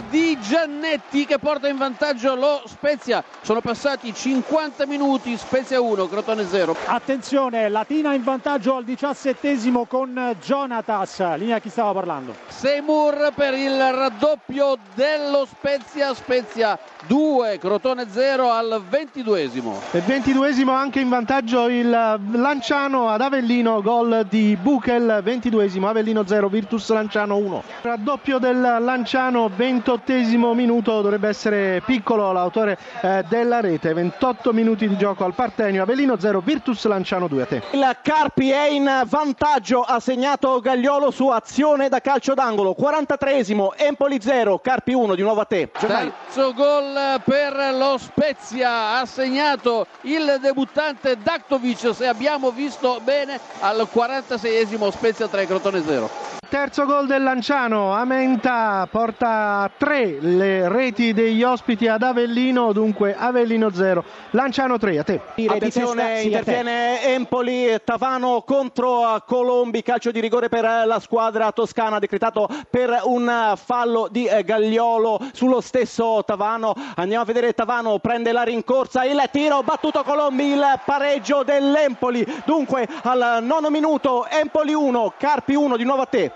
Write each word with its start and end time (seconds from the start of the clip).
di 0.00 0.38
Giannetti 0.40 1.26
che 1.26 1.38
porta 1.38 1.68
in 1.68 1.76
vantaggio 1.76 2.34
lo 2.34 2.62
Spezia. 2.66 3.22
Sono 3.46 3.60
passati 3.60 4.12
50 4.12 4.86
minuti, 4.86 5.36
Spezia 5.36 5.80
1, 5.80 6.08
Crotone 6.08 6.48
0. 6.48 6.74
Attenzione, 6.86 7.68
Latina 7.68 8.12
in 8.12 8.24
vantaggio 8.24 8.74
al 8.74 8.82
diciassettesimo 8.82 9.84
con 9.84 10.34
Jonatas. 10.42 11.36
Linea 11.36 11.60
chi 11.60 11.68
stava 11.68 11.92
parlando? 11.92 12.34
Seymour 12.48 13.30
per 13.36 13.54
il 13.54 13.78
raddoppio 13.78 14.76
dello 14.96 15.46
Spezia, 15.48 16.12
Spezia 16.14 16.76
2, 17.06 17.58
Crotone 17.58 18.06
0 18.10 18.50
al 18.50 18.82
ventiduesimo. 18.88 19.80
E 19.92 20.00
ventiduesimo 20.00 20.72
anche 20.72 20.98
in 20.98 21.08
vantaggio 21.08 21.68
il 21.68 21.88
Lanciano 21.88 23.10
ad 23.10 23.20
Avellino, 23.20 23.80
gol 23.80 24.26
di 24.28 24.58
Buchel, 24.60 25.20
ventiduesimo, 25.22 25.88
Avellino 25.88 26.26
0, 26.26 26.48
Virtus 26.48 26.90
Lanciano 26.90 27.36
1. 27.36 27.62
Raddoppio 27.82 28.38
del 28.38 28.60
Lanciano, 28.60 29.48
ventottesimo 29.54 30.52
minuto, 30.52 31.00
dovrebbe 31.00 31.28
essere 31.28 31.80
piccolo 31.84 32.32
l'autore 32.32 32.76
eh, 33.02 33.24
della 33.36 33.60
rete, 33.60 33.92
28 33.92 34.52
minuti 34.52 34.88
di 34.88 34.96
gioco 34.96 35.24
al 35.24 35.34
Partenio, 35.34 35.82
Avellino 35.82 36.18
0, 36.18 36.40
Virtus 36.40 36.84
Lanciano 36.86 37.28
2 37.28 37.42
a 37.42 37.46
te. 37.46 37.62
Il 37.72 37.96
Carpi 38.02 38.50
è 38.50 38.68
in 38.68 39.02
vantaggio, 39.06 39.82
ha 39.82 40.00
segnato 40.00 40.58
Gagliolo 40.60 41.10
su 41.10 41.28
azione 41.28 41.88
da 41.88 42.00
calcio 42.00 42.34
d'angolo, 42.34 42.74
43esimo, 42.78 43.68
Empoli 43.76 44.20
0, 44.20 44.58
Carpi 44.58 44.94
1, 44.94 45.14
di 45.14 45.22
nuovo 45.22 45.40
a 45.40 45.44
te. 45.44 45.70
Terzo 45.70 46.54
gol 46.54 47.20
per 47.24 47.74
lo 47.74 47.98
Spezia, 47.98 48.98
ha 48.98 49.06
segnato 49.06 49.86
il 50.02 50.38
debuttante 50.40 51.16
Daktovic, 51.22 51.94
se 51.94 52.06
abbiamo 52.06 52.50
visto 52.50 53.00
bene, 53.02 53.38
al 53.60 53.86
46esimo 53.92 54.90
Spezia 54.90 55.28
3, 55.28 55.46
Crotone 55.46 55.82
0. 55.84 56.25
Terzo 56.48 56.86
gol 56.86 57.06
del 57.06 57.24
Lanciano, 57.24 57.92
Amenta 57.92 58.86
porta 58.88 59.62
a 59.62 59.70
tre 59.76 60.18
le 60.20 60.68
reti 60.68 61.12
degli 61.12 61.42
ospiti 61.42 61.88
ad 61.88 62.02
Avellino, 62.02 62.72
dunque 62.72 63.16
Avellino 63.16 63.70
0, 63.70 64.04
Lanciano 64.30 64.78
3, 64.78 64.98
a 64.98 65.02
te. 65.02 65.20
Attenzione, 65.48 66.22
interviene 66.22 67.02
Empoli, 67.02 67.76
Tavano 67.82 68.42
contro 68.42 69.22
Colombi, 69.26 69.82
calcio 69.82 70.12
di 70.12 70.20
rigore 70.20 70.48
per 70.48 70.84
la 70.86 71.00
squadra 71.00 71.50
toscana, 71.50 71.98
decretato 71.98 72.48
per 72.70 73.00
un 73.04 73.54
fallo 73.56 74.06
di 74.08 74.30
Gagliolo 74.44 75.20
sullo 75.32 75.60
stesso 75.60 76.22
Tavano. 76.24 76.74
Andiamo 76.94 77.24
a 77.24 77.26
vedere 77.26 77.54
Tavano, 77.54 77.98
prende 77.98 78.30
la 78.30 78.44
rincorsa, 78.44 79.04
il 79.04 79.20
tiro, 79.32 79.62
battuto 79.62 80.04
Colombi, 80.04 80.52
il 80.52 80.80
pareggio 80.84 81.42
dell'Empoli. 81.42 82.24
Dunque 82.44 82.86
al 83.02 83.38
nono 83.42 83.68
minuto, 83.68 84.26
Empoli 84.28 84.74
1, 84.74 85.14
Carpi 85.18 85.54
1, 85.54 85.76
di 85.76 85.84
nuovo 85.84 86.02
a 86.02 86.06
te. 86.06 86.32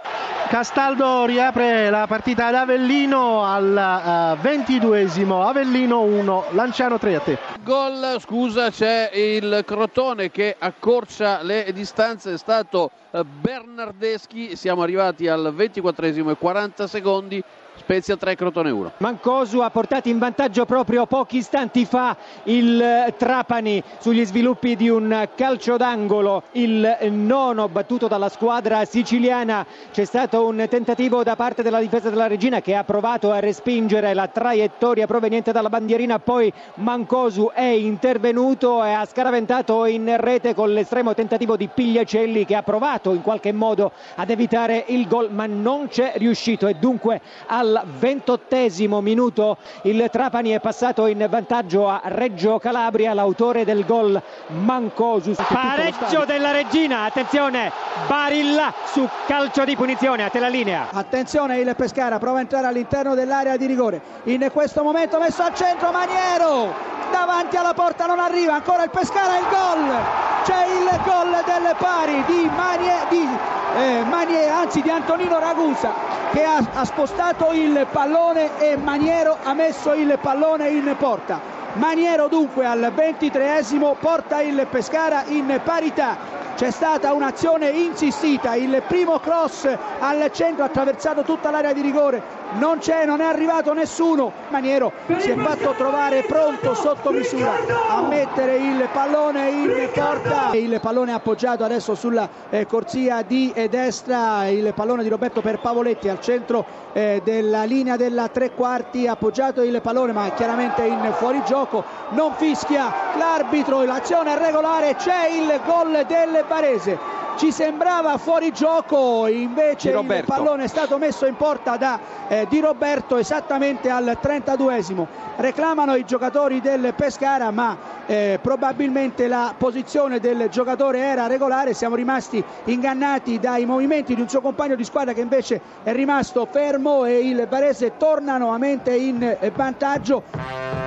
Castaldo 0.51 1.27
riapre 1.27 1.91
la 1.91 2.09
partita 2.09 2.47
ad 2.47 2.57
Avellino 2.57 3.45
al 3.45 4.37
ventiduesimo, 4.41 5.39
uh, 5.39 5.47
Avellino 5.47 6.01
1, 6.01 6.47
Lanciano 6.51 6.99
3 6.99 7.15
a 7.15 7.21
te. 7.21 7.39
Gol, 7.63 8.17
scusa, 8.19 8.69
c'è 8.69 9.13
il 9.15 9.63
Crotone 9.65 10.33
che 10.33 10.57
accorcia 10.59 11.43
le 11.43 11.71
distanze, 11.73 12.33
è 12.33 12.37
stato 12.37 12.91
Bernardeschi, 13.13 14.57
siamo 14.57 14.83
arrivati 14.83 15.29
al 15.29 15.55
24esimo 15.57 16.31
e 16.31 16.37
40 16.37 16.87
secondi. 16.89 17.41
Spezia 17.81 18.17
3, 18.17 18.37
Crotone 18.37 18.71
1. 18.71 18.93
Mancosu 18.99 19.61
ha 19.61 19.71
portato 19.71 20.09
in 20.11 20.19
vantaggio 20.19 20.67
proprio 20.67 21.07
pochi 21.07 21.39
istanti 21.39 21.87
fa 21.87 22.15
il 22.45 23.15
Trapani 23.17 23.83
sugli 23.99 24.25
sviluppi 24.25 24.77
di 24.77 24.91
un 24.91 25.29
calcio 25.35 25.79
d'angolo, 25.79 26.43
il 26.53 26.97
nono 27.11 27.69
battuto 27.69 28.07
dalla 28.07 28.29
squadra 28.29 28.85
siciliana. 28.85 29.67
C'è 29.91 30.05
stato 30.05 30.47
un 30.47 30.67
tentativo 30.69 31.25
da 31.25 31.37
parte 31.37 31.63
della 31.63 31.81
difesa 31.81 32.11
della 32.11 32.27
Regina 32.27 32.61
che 32.61 32.77
ha 32.77 32.85
provato 32.85 33.33
a 33.33 33.41
respingere 33.41 34.13
la 34.13 34.29
traiettoria 34.29 35.07
proveniente 35.07 35.51
dalla 35.51 35.71
bandierina, 35.71 36.19
poi 36.19 36.53
Mancosu 36.75 37.51
è 37.53 37.63
intervenuto 37.63 38.85
e 38.85 38.93
ha 38.93 39.07
scaraventato 39.07 39.87
in 39.87 40.15
rete 40.19 40.55
con 40.55 40.71
l'estremo 40.71 41.15
tentativo 41.15 41.57
di 41.57 41.67
Pigliacelli 41.67 42.45
che 42.45 42.55
ha 42.57 42.63
provato 42.63 43.15
in 43.15 43.23
qualche 43.23 43.53
modo 43.53 43.91
ad 44.17 44.29
evitare 44.29 44.85
il 44.89 45.09
gol 45.09 45.33
ma 45.33 45.47
non 45.47 45.89
c'è 45.89 46.13
riuscito 46.17 46.67
e 46.67 46.75
dunque 46.75 47.23
al 47.71 47.85
ventottesimo 47.99 49.01
minuto 49.01 49.57
il 49.83 50.09
Trapani 50.11 50.51
è 50.51 50.61
passato 50.61 51.07
in 51.07 51.25
vantaggio 51.31 51.89
a 51.89 52.01
Reggio 52.05 52.59
Calabria, 52.59 53.15
l'autore 53.15 53.65
del 53.65 53.85
gol 53.87 54.21
Mancosu. 54.49 55.35
Pareggio 55.49 56.25
della 56.25 56.51
Regina, 56.51 57.05
attenzione, 57.05 57.71
Barilla 58.07 58.73
su 58.85 59.09
calcio 59.27 59.65
di 59.65 59.77
punizione, 59.77 60.25
a 60.25 60.29
te 60.29 60.41
la 60.41 60.49
linea. 60.49 60.89
Attenzione 60.93 61.59
il 61.59 61.75
Pescara, 61.77 62.19
prova 62.19 62.39
a 62.39 62.41
entrare 62.41 62.67
all'interno 62.67 63.15
dell'area 63.15 63.57
di 63.57 63.67
rigore, 63.67 64.01
in 64.25 64.49
questo 64.53 64.83
momento 64.83 65.19
messo 65.19 65.43
al 65.43 65.55
centro 65.55 65.93
Maniero, 65.93 66.75
davanti 67.13 67.57
alla 67.57 67.75
porta 67.75 68.07
non 68.07 68.19
arriva, 68.19 68.55
ancora 68.55 68.83
il 68.83 68.91
Pescara, 68.91 69.39
il 69.39 69.47
gol, 69.49 69.99
c'è 70.45 70.67
il 70.67 71.01
gol 71.05 71.43
del 71.45 71.75
pari 71.79 72.25
di 72.27 72.51
Manie, 72.55 72.95
di, 73.09 73.29
eh, 73.77 74.05
Manie 74.05 74.49
anzi 74.49 74.83
di 74.83 74.91
Antonino 74.91 75.39
Ragusa 75.39 75.93
che 76.33 76.45
ha, 76.45 76.65
ha 76.75 76.85
spostato 76.85 77.53
il 77.53 77.87
pallone 77.91 78.59
e 78.59 78.77
Maniero 78.77 79.37
ha 79.43 79.55
messo 79.55 79.93
il 79.95 80.19
pallone 80.21 80.69
in 80.69 80.95
porta. 80.99 81.41
Maniero 81.75 82.29
dunque 82.29 82.67
al 82.67 82.93
ventitreesimo 82.95 83.97
porta 84.01 84.41
il 84.41 84.67
Pescara 84.69 85.25
in 85.27 85.61
parità 85.63 86.40
c'è 86.61 86.71
stata 86.71 87.15
un'azione 87.15 87.71
insistita, 87.71 88.55
il 88.55 88.83
primo 88.87 89.19
cross 89.19 89.65
al 89.99 90.31
centro 90.31 90.63
ha 90.63 90.67
attraversato 90.67 91.23
tutta 91.23 91.51
l'area 91.51 91.73
di 91.73 91.81
rigore, 91.81 92.23
non 92.59 92.77
c'è, 92.81 93.07
non 93.07 93.23
è 93.23 93.25
arrivato 93.25 93.73
nessuno, 93.73 94.31
Maniero 94.51 94.93
si 95.17 95.31
è 95.31 95.37
fatto 95.37 95.73
trovare 95.79 96.23
pronto 96.25 96.75
sotto 96.75 97.13
misura 97.13 97.53
a 97.89 98.03
mettere 98.03 98.57
il 98.57 98.87
pallone 98.93 99.49
in 99.49 99.89
porta, 99.95 100.51
il 100.53 100.79
pallone 100.83 101.15
appoggiato 101.15 101.65
adesso 101.65 101.95
sulla 101.95 102.29
eh, 102.51 102.67
corsia 102.67 103.23
di 103.23 103.51
eh, 103.55 103.71
destra, 103.71 104.47
il 104.49 104.75
pallone 104.75 105.03
di 105.03 105.09
Roberto 105.09 105.41
per 105.41 105.61
Pavoletti 105.61 106.11
al 106.11 106.21
centro 106.21 106.67
eh, 106.93 107.23
della 107.25 107.65
linea 107.65 107.97
della 107.97 108.29
tre 108.29 108.53
quarti, 108.53 109.07
appoggiato 109.07 109.63
il 109.63 109.81
pallone 109.81 110.13
ma 110.13 110.31
chiaramente 110.33 110.85
in 110.85 111.11
fuorigioco, 111.15 111.83
non 112.11 112.35
fischia 112.35 112.93
l'arbitro, 113.17 113.83
l'azione 113.83 114.37
regolare, 114.37 114.97
c'è 114.97 115.29
il 115.29 115.59
gol 115.65 116.05
del 116.07 116.45
Barese. 116.51 116.99
Ci 117.37 117.53
sembrava 117.53 118.19
fuori 118.19 118.53
gioco, 118.53 119.29
invece 119.29 119.91
il 119.93 120.25
pallone 120.27 120.65
è 120.65 120.67
stato 120.67 120.99
messo 120.99 121.27
in 121.27 121.37
porta 121.37 121.77
da 121.77 121.99
eh, 122.27 122.47
Di 122.51 122.59
Roberto 122.59 123.17
esattamente 123.17 123.89
al 123.89 124.19
32esimo. 124.21 125.07
Reclamano 125.37 125.95
i 125.95 126.05
giocatori 126.05 126.61
del 126.61 126.93
Pescara, 126.95 127.53
ma 127.53 127.79
eh, 128.05 128.41
probabilmente 128.43 129.29
la 129.29 129.55
posizione 129.57 130.19
del 130.19 130.49
giocatore 130.51 130.99
era 130.99 131.29
regolare. 131.29 131.73
Siamo 131.73 131.95
rimasti 131.95 132.45
ingannati 132.65 133.39
dai 133.39 133.65
movimenti 133.65 134.17
di 134.17 134.21
un 134.21 134.29
suo 134.29 134.41
compagno 134.41 134.75
di 134.75 134.85
squadra 134.85 135.13
che 135.13 135.21
invece 135.21 135.61
è 135.85 135.93
rimasto 135.93 136.47
fermo 136.51 137.05
e 137.05 137.21
il 137.21 137.47
Barese 137.49 137.97
torna 137.97 138.39
nuovamente 138.39 138.93
in 138.95 139.37
vantaggio. 139.55 140.80